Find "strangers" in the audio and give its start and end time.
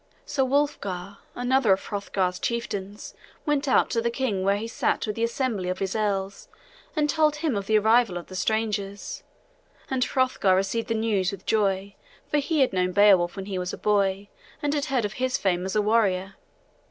8.35-9.21